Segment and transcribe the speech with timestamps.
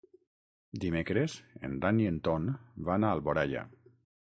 [0.85, 1.35] Dimecres
[1.69, 2.49] en Dan i en Ton
[2.91, 3.67] van a Alboraia.